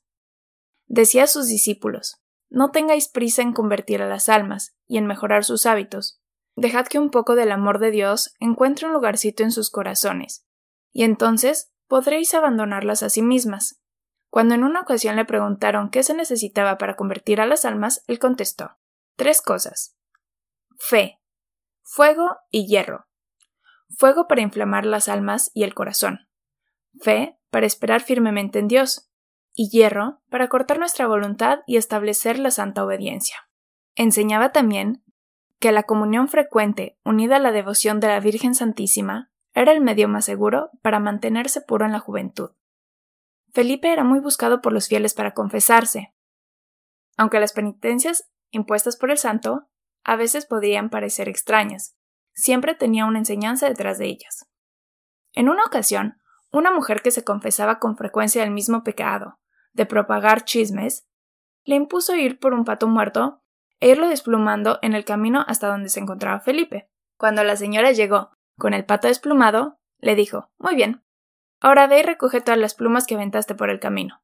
Decía 0.85 1.23
a 1.23 1.27
sus 1.27 1.47
discípulos 1.47 2.21
No 2.49 2.69
tengáis 2.69 3.07
prisa 3.07 3.41
en 3.41 3.53
convertir 3.53 4.03
a 4.03 4.07
las 4.07 4.29
almas 4.29 4.75
y 4.87 4.99
en 4.99 5.07
mejorar 5.07 5.43
sus 5.43 5.65
hábitos. 5.65 6.21
Dejad 6.55 6.85
que 6.85 6.99
un 6.99 7.09
poco 7.09 7.33
del 7.33 7.51
amor 7.51 7.79
de 7.79 7.89
Dios 7.89 8.35
encuentre 8.39 8.85
un 8.85 8.93
lugarcito 8.93 9.43
en 9.43 9.51
sus 9.51 9.71
corazones, 9.71 10.45
y 10.91 11.03
entonces 11.03 11.71
podréis 11.87 12.35
abandonarlas 12.35 13.01
a 13.01 13.09
sí 13.09 13.23
mismas. 13.23 13.81
Cuando 14.29 14.53
en 14.53 14.63
una 14.63 14.81
ocasión 14.81 15.15
le 15.15 15.25
preguntaron 15.25 15.89
qué 15.89 16.03
se 16.03 16.13
necesitaba 16.13 16.77
para 16.77 16.95
convertir 16.95 17.41
a 17.41 17.47
las 17.47 17.65
almas, 17.65 18.03
él 18.05 18.19
contestó 18.19 18.78
Tres 19.19 19.41
cosas. 19.41 19.97
Fe, 20.77 21.19
fuego 21.83 22.37
y 22.49 22.67
hierro. 22.67 23.05
Fuego 23.97 24.29
para 24.29 24.39
inflamar 24.39 24.85
las 24.85 25.09
almas 25.09 25.51
y 25.53 25.63
el 25.63 25.73
corazón. 25.73 26.29
Fe 27.01 27.37
para 27.49 27.65
esperar 27.65 27.99
firmemente 27.99 28.59
en 28.59 28.69
Dios, 28.69 29.11
y 29.53 29.69
hierro 29.71 30.21
para 30.29 30.47
cortar 30.47 30.79
nuestra 30.79 31.05
voluntad 31.05 31.59
y 31.67 31.75
establecer 31.75 32.39
la 32.39 32.49
santa 32.49 32.85
obediencia. 32.85 33.35
Enseñaba 33.93 34.53
también 34.53 35.03
que 35.59 35.73
la 35.73 35.83
comunión 35.83 36.29
frecuente, 36.29 36.97
unida 37.03 37.35
a 37.35 37.39
la 37.39 37.51
devoción 37.51 37.99
de 37.99 38.07
la 38.07 38.21
Virgen 38.21 38.55
Santísima, 38.55 39.33
era 39.53 39.73
el 39.73 39.81
medio 39.81 40.07
más 40.07 40.23
seguro 40.23 40.69
para 40.81 41.01
mantenerse 41.01 41.59
puro 41.59 41.83
en 41.85 41.91
la 41.91 41.99
juventud. 41.99 42.51
Felipe 43.51 43.91
era 43.91 44.05
muy 44.05 44.21
buscado 44.21 44.61
por 44.61 44.71
los 44.71 44.87
fieles 44.87 45.13
para 45.13 45.33
confesarse. 45.33 46.15
Aunque 47.17 47.41
las 47.41 47.51
penitencias 47.51 48.29
impuestas 48.51 48.97
por 48.97 49.11
el 49.11 49.17
santo 49.17 49.69
a 50.03 50.15
veces 50.15 50.45
podrían 50.45 50.89
parecer 50.89 51.29
extrañas, 51.29 51.95
siempre 52.33 52.75
tenía 52.75 53.05
una 53.05 53.19
enseñanza 53.19 53.67
detrás 53.67 53.97
de 53.97 54.07
ellas. 54.07 54.47
En 55.33 55.49
una 55.49 55.63
ocasión, 55.63 56.19
una 56.51 56.71
mujer 56.71 57.01
que 57.01 57.11
se 57.11 57.23
confesaba 57.23 57.79
con 57.79 57.97
frecuencia 57.97 58.41
del 58.41 58.51
mismo 58.51 58.83
pecado, 58.83 59.39
de 59.73 59.85
propagar 59.85 60.45
chismes, 60.45 61.07
le 61.63 61.75
impuso 61.75 62.15
ir 62.15 62.39
por 62.39 62.53
un 62.53 62.65
pato 62.65 62.87
muerto 62.87 63.43
e 63.79 63.89
irlo 63.89 64.09
desplumando 64.09 64.79
en 64.81 64.93
el 64.93 65.05
camino 65.05 65.45
hasta 65.47 65.67
donde 65.67 65.89
se 65.89 65.99
encontraba 65.99 66.39
Felipe. 66.39 66.89
Cuando 67.17 67.43
la 67.43 67.55
señora 67.55 67.91
llegó 67.91 68.31
con 68.57 68.73
el 68.73 68.85
pato 68.85 69.07
desplumado, 69.07 69.79
le 69.99 70.15
dijo 70.15 70.49
Muy 70.57 70.75
bien. 70.75 71.03
Ahora 71.59 71.87
ve 71.87 71.99
y 71.99 72.03
recoge 72.03 72.41
todas 72.41 72.59
las 72.59 72.73
plumas 72.73 73.05
que 73.05 73.15
aventaste 73.15 73.53
por 73.53 73.69
el 73.69 73.79
camino. 73.79 74.21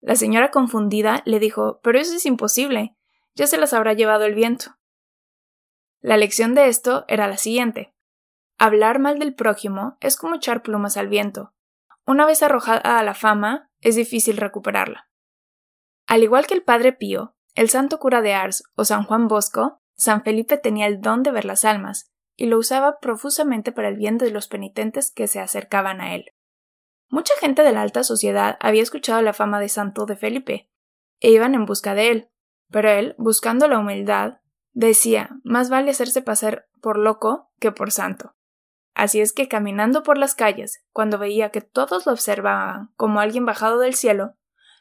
La 0.00 0.14
señora 0.14 0.50
confundida 0.50 1.22
le 1.24 1.40
dijo 1.40 1.80
Pero 1.82 1.98
eso 1.98 2.14
es 2.14 2.26
imposible. 2.26 2.96
Ya 3.38 3.46
se 3.46 3.56
las 3.56 3.72
habrá 3.72 3.92
llevado 3.92 4.24
el 4.24 4.34
viento. 4.34 4.76
La 6.00 6.16
lección 6.16 6.56
de 6.56 6.66
esto 6.66 7.04
era 7.06 7.28
la 7.28 7.36
siguiente. 7.36 7.94
Hablar 8.58 8.98
mal 8.98 9.20
del 9.20 9.32
prójimo 9.32 9.96
es 10.00 10.16
como 10.16 10.34
echar 10.34 10.60
plumas 10.60 10.96
al 10.96 11.06
viento. 11.06 11.54
Una 12.04 12.26
vez 12.26 12.42
arrojada 12.42 12.98
a 12.98 13.02
la 13.04 13.14
fama, 13.14 13.70
es 13.80 13.94
difícil 13.94 14.38
recuperarla. 14.38 15.08
Al 16.08 16.24
igual 16.24 16.48
que 16.48 16.54
el 16.54 16.64
padre 16.64 16.92
Pío, 16.92 17.36
el 17.54 17.70
santo 17.70 18.00
cura 18.00 18.22
de 18.22 18.34
Ars 18.34 18.64
o 18.74 18.84
San 18.84 19.04
Juan 19.04 19.28
Bosco, 19.28 19.82
San 19.94 20.24
Felipe 20.24 20.58
tenía 20.58 20.88
el 20.88 21.00
don 21.00 21.22
de 21.22 21.30
ver 21.30 21.44
las 21.44 21.64
almas, 21.64 22.10
y 22.34 22.46
lo 22.46 22.58
usaba 22.58 22.98
profusamente 22.98 23.70
para 23.70 23.86
el 23.86 23.96
bien 23.96 24.18
de 24.18 24.32
los 24.32 24.48
penitentes 24.48 25.12
que 25.12 25.28
se 25.28 25.38
acercaban 25.38 26.00
a 26.00 26.16
él. 26.16 26.32
Mucha 27.08 27.34
gente 27.38 27.62
de 27.62 27.70
la 27.70 27.82
alta 27.82 28.02
sociedad 28.02 28.56
había 28.58 28.82
escuchado 28.82 29.22
la 29.22 29.32
fama 29.32 29.60
de 29.60 29.68
santo 29.68 30.06
de 30.06 30.16
Felipe, 30.16 30.68
e 31.20 31.30
iban 31.30 31.54
en 31.54 31.66
busca 31.66 31.94
de 31.94 32.10
él, 32.10 32.30
pero 32.70 32.90
él, 32.90 33.14
buscando 33.18 33.68
la 33.68 33.78
humildad, 33.78 34.40
decía 34.72 35.30
más 35.42 35.70
vale 35.70 35.90
hacerse 35.90 36.22
pasar 36.22 36.68
por 36.80 36.98
loco 36.98 37.50
que 37.58 37.72
por 37.72 37.90
santo. 37.90 38.34
Así 38.94 39.20
es 39.20 39.32
que 39.32 39.48
caminando 39.48 40.02
por 40.02 40.18
las 40.18 40.34
calles, 40.34 40.84
cuando 40.92 41.18
veía 41.18 41.50
que 41.50 41.60
todos 41.60 42.06
lo 42.06 42.12
observaban 42.12 42.90
como 42.96 43.20
alguien 43.20 43.46
bajado 43.46 43.78
del 43.78 43.94
cielo, 43.94 44.34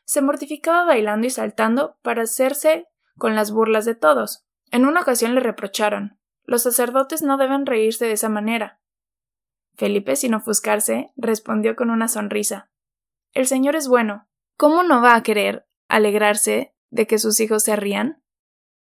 se 0.05 0.21
mortificaba 0.21 0.85
bailando 0.85 1.27
y 1.27 1.29
saltando 1.29 1.97
para 2.01 2.23
hacerse 2.23 2.87
con 3.17 3.35
las 3.35 3.51
burlas 3.51 3.85
de 3.85 3.93
todos. 3.93 4.45
En 4.71 4.85
una 4.85 5.01
ocasión 5.01 5.35
le 5.35 5.41
reprocharon 5.41 6.17
Los 6.43 6.63
sacerdotes 6.63 7.21
no 7.21 7.37
deben 7.37 7.65
reírse 7.65 8.05
de 8.05 8.13
esa 8.13 8.29
manera. 8.29 8.79
Felipe, 9.75 10.15
sin 10.15 10.33
ofuscarse, 10.33 11.11
respondió 11.15 11.75
con 11.75 11.89
una 11.89 12.07
sonrisa 12.07 12.69
El 13.33 13.45
Señor 13.45 13.75
es 13.75 13.87
bueno. 13.87 14.27
¿Cómo 14.55 14.81
no 14.81 15.01
va 15.01 15.15
a 15.15 15.23
querer 15.23 15.67
alegrarse 15.87 16.73
de 16.89 17.07
que 17.07 17.19
sus 17.19 17.39
hijos 17.39 17.63
se 17.63 17.75
rían? 17.75 18.23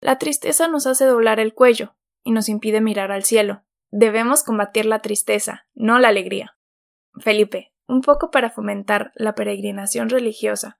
La 0.00 0.18
tristeza 0.18 0.68
nos 0.68 0.86
hace 0.86 1.04
doblar 1.04 1.40
el 1.40 1.54
cuello 1.54 1.96
y 2.22 2.32
nos 2.32 2.48
impide 2.48 2.80
mirar 2.80 3.12
al 3.12 3.24
cielo. 3.24 3.64
Debemos 3.90 4.42
combatir 4.42 4.86
la 4.86 5.00
tristeza, 5.00 5.66
no 5.74 5.98
la 5.98 6.08
alegría. 6.08 6.56
Felipe, 7.18 7.72
un 7.86 8.02
poco 8.02 8.30
para 8.30 8.50
fomentar 8.50 9.12
la 9.14 9.34
peregrinación 9.34 10.08
religiosa 10.08 10.78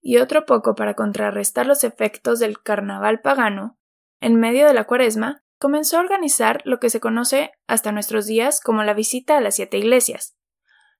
y 0.00 0.18
otro 0.18 0.46
poco 0.46 0.74
para 0.74 0.94
contrarrestar 0.94 1.66
los 1.66 1.84
efectos 1.84 2.38
del 2.38 2.60
carnaval 2.60 3.20
pagano, 3.20 3.78
en 4.20 4.36
medio 4.36 4.66
de 4.66 4.74
la 4.74 4.84
cuaresma, 4.84 5.44
comenzó 5.58 5.96
a 5.96 6.00
organizar 6.00 6.60
lo 6.64 6.80
que 6.80 6.90
se 6.90 7.00
conoce 7.00 7.52
hasta 7.68 7.92
nuestros 7.92 8.26
días 8.26 8.60
como 8.60 8.82
la 8.82 8.94
visita 8.94 9.36
a 9.36 9.40
las 9.40 9.56
siete 9.56 9.78
iglesias, 9.78 10.36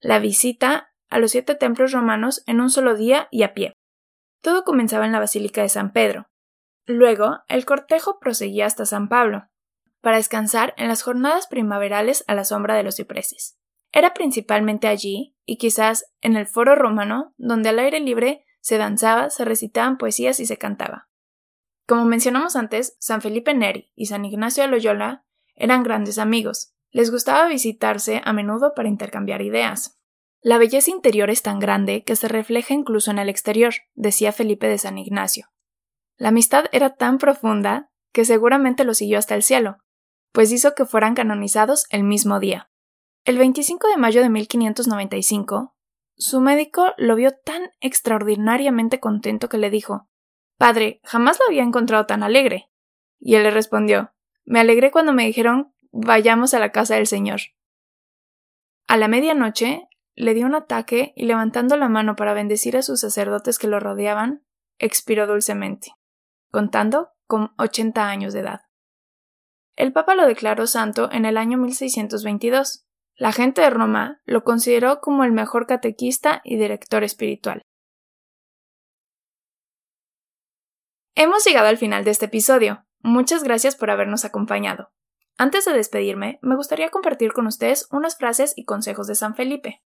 la 0.01 0.19
visita 0.19 0.93
a 1.11 1.19
los 1.19 1.33
siete 1.33 1.55
templos 1.55 1.93
romanos 1.93 2.43
en 2.47 2.61
un 2.61 2.71
solo 2.71 2.95
día 2.95 3.29
y 3.31 3.43
a 3.43 3.55
pie. 3.55 3.73
Todo 4.43 4.65
comenzaba 4.65 5.07
en 5.07 5.13
la 5.13 5.21
Basílica 5.21 5.63
de 5.63 5.69
San 5.69 5.93
Pedro. 5.93 6.29
Luego, 6.85 7.39
el 7.49 7.65
cortejo 7.65 8.19
proseguía 8.19 8.67
hasta 8.67 8.85
San 8.85 9.09
Pablo, 9.09 9.49
para 10.01 10.17
descansar 10.17 10.75
en 10.77 10.89
las 10.89 11.03
jornadas 11.03 11.47
primaverales 11.47 12.25
a 12.27 12.35
la 12.35 12.45
sombra 12.45 12.75
de 12.75 12.83
los 12.83 12.97
cipreses. 12.97 13.57
Era 13.93 14.15
principalmente 14.15 14.89
allí, 14.89 15.37
y 15.47 15.59
quizás 15.59 16.07
en 16.21 16.37
el 16.37 16.47
foro 16.47 16.75
romano, 16.75 17.35
donde 17.37 17.69
al 17.69 17.79
aire 17.79 18.01
libre 18.01 18.45
se 18.61 18.79
danzaba, 18.79 19.31
se 19.31 19.45
recitaban 19.45 19.97
poesías 19.97 20.41
y 20.41 20.47
se 20.47 20.59
cantaba. 20.59 21.09
Como 21.87 22.05
mencionamos 22.05 22.57
antes, 22.57 22.97
San 22.99 23.21
Felipe 23.21 23.55
Neri 23.55 23.93
y 23.95 24.07
San 24.07 24.25
Ignacio 24.25 24.65
de 24.65 24.71
Loyola 24.71 25.25
eran 25.55 25.83
grandes 25.83 26.19
amigos. 26.19 26.75
Les 26.91 27.11
gustaba 27.11 27.49
visitarse 27.49 28.23
a 28.25 28.33
menudo 28.33 28.73
para 28.75 28.89
intercambiar 28.89 29.43
ideas. 29.43 30.01
La 30.43 30.59
belleza 30.59 30.91
interior 30.91 31.31
es 31.31 31.43
tan 31.43 31.61
grande 31.61 32.03
que 32.03 32.17
se 32.17 32.27
refleja 32.27 32.75
incluso 32.75 33.13
en 33.13 33.21
el 33.21 33.29
exterior, 33.29 33.75
decía 33.95 34.33
Felipe 34.33 34.67
de 34.67 34.77
San 34.77 34.99
Ignacio. 34.99 35.53
La 36.17 36.29
amistad 36.29 36.65
era 36.73 36.97
tan 36.97 37.19
profunda 37.19 37.91
que 38.13 38.25
seguramente 38.25 38.85
lo 38.85 38.93
siguió 38.95 39.19
hasta 39.19 39.37
el 39.37 39.45
cielo, 39.45 39.79
pues 40.33 40.51
hizo 40.51 40.75
que 40.75 40.85
fueran 40.85 41.15
canonizados 41.15 41.87
el 41.91 42.03
mismo 42.03 42.41
día. 42.41 42.71
El 43.25 43.39
25 43.39 43.87
de 43.87 43.97
mayo 43.97 44.21
de 44.21 44.31
1595, 44.31 45.77
su 46.17 46.41
médico 46.41 46.93
lo 46.97 47.15
vio 47.15 47.33
tan 47.33 47.71
extraordinariamente 47.81 48.99
contento 48.99 49.49
que 49.49 49.59
le 49.59 49.71
dijo 49.71 50.09
Padre, 50.59 51.01
jamás 51.05 51.39
lo 51.39 51.47
había 51.47 51.63
encontrado 51.63 52.07
tan 52.07 52.25
alegre. 52.25 52.69
Y 53.21 53.37
él 53.37 53.45
le 53.45 53.53
respondió 53.53 54.13
Me 54.45 54.59
alegré 54.59 54.91
cuando 54.91 55.13
me 55.13 55.25
dijeron 55.25 55.73
vayamos 55.93 56.53
a 56.53 56.59
la 56.59 56.73
casa 56.73 56.97
del 56.97 57.07
Señor. 57.07 57.41
A 58.89 58.97
la 58.97 59.07
medianoche 59.07 59.89
le 60.23 60.35
dio 60.35 60.47
un 60.47 60.55
ataque 60.55 61.13
y 61.17 61.27
levantando 61.27 61.77
la 61.77 61.89
mano 61.89 62.17
para 62.17 62.35
bendecir 62.35 62.77
a 62.77 62.83
sus 62.83 63.01
sacerdotes 63.01 63.59
que 63.59 63.67
lo 63.67 63.81
rodeaban, 63.81 64.45
expiró 64.79 65.27
dulcemente, 65.27 65.93
contando 66.51 67.11
con 67.27 67.53
ochenta 67.59 68.09
años 68.09 68.33
de 68.33 68.41
edad. 68.41 68.61
El 69.75 69.93
Papa 69.93 70.15
lo 70.15 70.27
declaró 70.27 70.67
santo 70.67 71.11
en 71.11 71.25
el 71.25 71.37
año 71.37 71.59
1622. 71.59 72.87
La 73.17 73.33
gente 73.33 73.63
de 73.63 73.71
Roma 73.71 74.21
lo 74.25 74.45
consideró 74.45 75.01
como 75.01 75.25
el 75.25 75.33
mejor 75.33 75.67
catequista 75.67 76.41
y 76.45 76.57
director 76.57 77.05
espiritual. 77.05 77.63
Hemos 81.15 81.45
llegado 81.45 81.69
al 81.69 81.79
final 81.79 82.05
de 82.05 82.11
este 82.11 82.27
episodio. 82.27 82.85
Muchas 83.01 83.43
gracias 83.43 83.77
por 83.77 83.91
habernos 83.91 84.25
acompañado. 84.25 84.93
Antes 85.37 85.65
de 85.65 85.73
despedirme, 85.73 86.39
me 86.43 86.57
gustaría 86.57 86.91
compartir 86.91 87.33
con 87.33 87.47
ustedes 87.47 87.89
unas 87.91 88.17
frases 88.17 88.53
y 88.57 88.65
consejos 88.65 89.07
de 89.07 89.15
San 89.15 89.35
Felipe. 89.35 89.83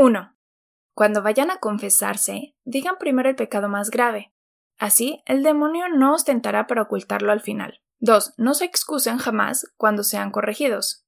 1. 0.00 0.32
Cuando 0.94 1.24
vayan 1.24 1.50
a 1.50 1.58
confesarse, 1.58 2.54
digan 2.64 2.98
primero 3.00 3.28
el 3.28 3.34
pecado 3.34 3.68
más 3.68 3.90
grave. 3.90 4.32
Así, 4.78 5.24
el 5.26 5.42
demonio 5.42 5.88
no 5.88 6.14
ostentará 6.14 6.68
para 6.68 6.82
ocultarlo 6.82 7.32
al 7.32 7.40
final. 7.40 7.80
2. 7.98 8.34
No 8.36 8.54
se 8.54 8.64
excusen 8.64 9.18
jamás 9.18 9.66
cuando 9.76 10.04
sean 10.04 10.30
corregidos. 10.30 11.04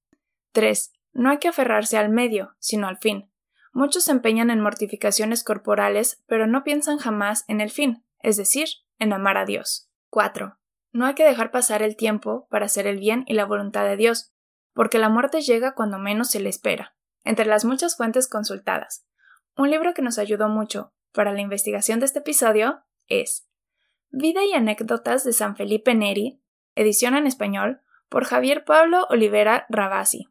3. 0.51 0.93
No 1.13 1.31
hay 1.31 1.39
que 1.39 1.47
aferrarse 1.47 1.99
al 1.99 2.09
medio, 2.09 2.57
sino 2.59 2.89
al 2.89 2.99
fin. 2.99 3.31
Muchos 3.73 4.03
se 4.03 4.11
empeñan 4.11 4.51
en 4.51 4.59
mortificaciones 4.59 5.45
corporales, 5.45 6.25
pero 6.27 6.49
no 6.49 6.65
piensan 6.65 6.99
jamás 6.99 7.45
en 7.47 7.61
el 7.61 7.71
fin, 7.71 8.05
es 8.19 8.37
decir, 8.37 8.67
en 8.99 9.13
amar 9.13 9.37
a 9.37 9.45
Dios. 9.45 9.89
4. 10.09 10.59
No 10.91 11.07
hay 11.07 11.15
que 11.15 11.25
dejar 11.25 11.53
pasar 11.53 11.85
el 11.85 11.95
tiempo 11.95 12.49
para 12.51 12.67
hacer 12.67 12.89
el 12.89 12.99
bien 12.99 13.23
y 13.29 13.35
la 13.35 13.45
voluntad 13.45 13.85
de 13.85 13.97
Dios, 13.97 14.33
porque 14.75 14.99
la 14.99 15.11
muerte 15.11 15.43
llega 15.43 15.77
cuando 15.77 16.01
menos 16.01 16.29
se 16.31 16.41
le 16.41 16.49
espera. 16.49 16.97
Entre 17.25 17.45
las 17.45 17.65
muchas 17.65 17.97
fuentes 17.97 18.29
consultadas, 18.29 19.07
un 19.57 19.71
libro 19.71 19.95
que 19.95 20.03
nos 20.03 20.19
ayudó 20.19 20.49
mucho 20.49 20.93
para 21.13 21.33
la 21.33 21.41
investigación 21.41 22.01
de 22.01 22.07
este 22.07 22.21
episodio 22.21 22.85
es 23.09 23.49
Vida 24.11 24.45
y 24.45 24.53
anécdotas 24.53 25.25
de 25.25 25.33
San 25.33 25.57
Felipe 25.57 25.95
Neri, 25.95 26.43
edición 26.75 27.15
en 27.15 27.27
español, 27.27 27.81
por 28.09 28.25
Javier 28.25 28.65
Pablo 28.65 29.07
Olivera 29.09 29.67
Rabasi. 29.69 30.29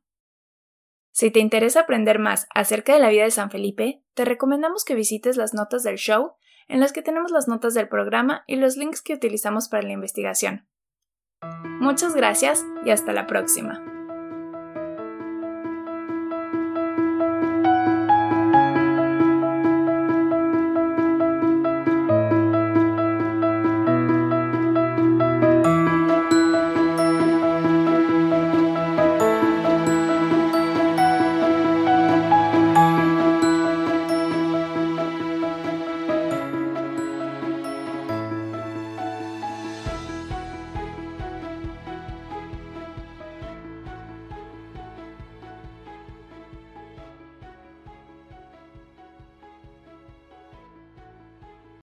Si 1.12 1.32
te 1.32 1.40
interesa 1.40 1.82
aprender 1.82 2.20
más 2.20 2.48
acerca 2.54 2.94
de 2.94 3.00
la 3.00 3.10
vida 3.10 3.24
de 3.24 3.32
San 3.32 3.52
Felipe, 3.52 4.04
te 4.14 4.26
recomendamos 4.26 4.84
que 4.84 4.96
visites 4.96 5.38
las 5.38 5.54
notas 5.54 5.84
del 5.84 5.98
show 5.98 6.34
en 6.68 6.80
las 6.80 6.94
que 6.94 7.02
tenemos 7.02 7.32
las 7.32 7.48
notas 7.48 7.74
del 7.74 7.90
programa 7.90 8.44
y 8.48 8.56
los 8.56 8.78
links 8.78 9.02
que 9.02 9.14
utilizamos 9.14 9.70
para 9.70 9.84
la 9.84 9.94
investigación. 9.94 10.68
Muchas 11.80 12.16
gracias 12.16 12.66
y 12.86 12.92
hasta 12.92 13.12
la 13.14 13.28
próxima. 13.28 13.99